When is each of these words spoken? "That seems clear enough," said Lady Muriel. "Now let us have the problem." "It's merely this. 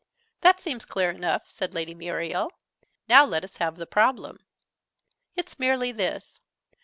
"That 0.39 0.59
seems 0.59 0.83
clear 0.83 1.11
enough," 1.11 1.47
said 1.47 1.75
Lady 1.75 1.93
Muriel. 1.93 2.51
"Now 3.07 3.23
let 3.23 3.43
us 3.43 3.57
have 3.57 3.75
the 3.75 3.85
problem." 3.85 4.39
"It's 5.35 5.59
merely 5.59 5.91
this. 5.91 6.41